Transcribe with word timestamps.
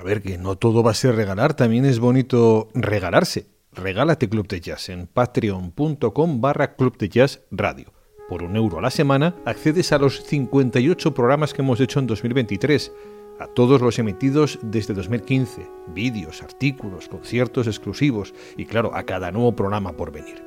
A 0.00 0.02
ver, 0.02 0.22
que 0.22 0.38
no 0.38 0.56
todo 0.56 0.82
va 0.82 0.92
a 0.92 0.94
ser 0.94 1.14
regalar, 1.14 1.52
también 1.52 1.84
es 1.84 1.98
bonito 1.98 2.68
regalarse. 2.72 3.48
Regálate 3.70 4.30
Club 4.30 4.48
de 4.48 4.58
Jazz 4.58 4.88
en 4.88 5.06
patreon.com 5.06 6.40
barra 6.40 6.74
Club 6.74 6.96
de 6.96 7.10
Jazz 7.10 7.42
Radio. 7.50 7.92
Por 8.26 8.42
un 8.42 8.56
euro 8.56 8.78
a 8.78 8.80
la 8.80 8.90
semana 8.90 9.36
accedes 9.44 9.92
a 9.92 9.98
los 9.98 10.24
58 10.24 11.12
programas 11.12 11.52
que 11.52 11.60
hemos 11.60 11.80
hecho 11.80 11.98
en 11.98 12.06
2023, 12.06 12.92
a 13.40 13.46
todos 13.48 13.82
los 13.82 13.98
emitidos 13.98 14.58
desde 14.62 14.94
2015, 14.94 15.68
vídeos, 15.88 16.42
artículos, 16.42 17.06
conciertos 17.08 17.66
exclusivos 17.66 18.32
y 18.56 18.64
claro, 18.64 18.92
a 18.94 19.02
cada 19.02 19.30
nuevo 19.30 19.54
programa 19.54 19.92
por 19.98 20.12
venir. 20.12 20.42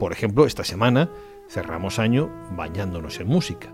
Por 0.00 0.10
ejemplo, 0.10 0.46
esta 0.46 0.64
semana 0.64 1.12
cerramos 1.48 2.00
año 2.00 2.28
bañándonos 2.56 3.20
en 3.20 3.28
música. 3.28 3.72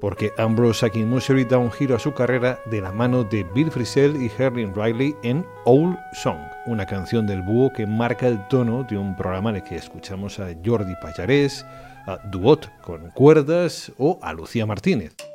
Porque 0.00 0.32
Ambrose 0.38 0.86
Akinmussery 0.86 1.44
da 1.44 1.58
un 1.58 1.70
giro 1.70 1.94
a 1.94 1.98
su 1.98 2.12
carrera 2.12 2.58
de 2.70 2.80
la 2.80 2.92
mano 2.92 3.24
de 3.24 3.44
Bill 3.54 3.70
Frisell 3.70 4.20
y 4.20 4.30
Herlin 4.36 4.74
Riley 4.74 5.14
en 5.22 5.44
Old 5.64 5.96
Song, 6.12 6.40
una 6.66 6.86
canción 6.86 7.26
del 7.26 7.42
búho 7.42 7.72
que 7.72 7.86
marca 7.86 8.26
el 8.26 8.46
tono 8.48 8.84
de 8.84 8.96
un 8.96 9.14
programa 9.16 9.50
en 9.50 9.56
el 9.56 9.62
que 9.62 9.76
escuchamos 9.76 10.40
a 10.40 10.48
Jordi 10.64 10.94
Payarés, 11.00 11.64
a 12.06 12.16
Duot 12.30 12.68
con 12.80 13.10
cuerdas 13.10 13.92
o 13.98 14.18
a 14.22 14.32
Lucía 14.32 14.66
Martínez. 14.66 15.29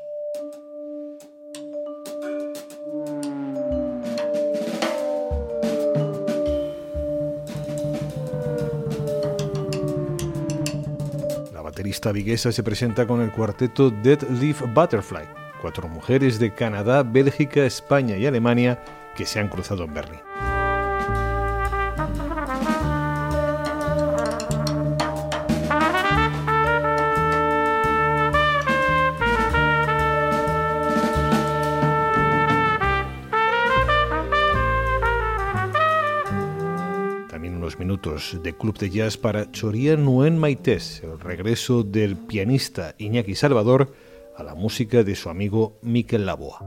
Baterista 11.75 12.13
viguesa 12.13 12.53
se 12.53 12.63
presenta 12.63 13.05
con 13.05 13.19
el 13.19 13.33
cuarteto 13.33 13.89
Dead 13.89 14.21
Leaf 14.39 14.61
Butterfly, 14.73 15.27
cuatro 15.61 15.89
mujeres 15.89 16.39
de 16.39 16.53
Canadá, 16.53 17.03
Bélgica, 17.03 17.65
España 17.65 18.15
y 18.15 18.25
Alemania 18.25 18.81
que 19.13 19.25
se 19.25 19.41
han 19.41 19.49
cruzado 19.49 19.83
en 19.83 19.93
Berlín. 19.93 20.21
Minutos 37.73 38.39
de 38.43 38.55
Club 38.55 38.77
de 38.77 38.91
Jazz 38.91 39.17
para 39.17 39.51
Choría 39.51 39.97
Nuen 39.97 40.37
Maités, 40.37 41.01
el 41.03 41.19
regreso 41.19 41.81
del 41.81 42.15
pianista 42.15 42.93
Iñaki 42.99 43.33
Salvador 43.33 43.91
a 44.37 44.43
la 44.43 44.53
música 44.53 45.03
de 45.03 45.15
su 45.15 45.29
amigo 45.29 45.79
Miquel 45.81 46.27
Laboa. 46.27 46.59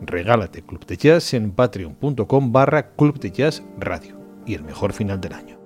Regálate 0.00 0.62
Club 0.62 0.84
de 0.86 0.96
Jazz 0.96 1.34
en 1.34 1.52
patreon.com 1.52 2.52
barra 2.52 2.94
Club 2.96 3.20
de 3.20 3.30
Jazz 3.30 3.62
Radio 3.78 4.18
y 4.44 4.54
el 4.54 4.64
mejor 4.64 4.92
final 4.92 5.20
del 5.20 5.34
año. 5.34 5.63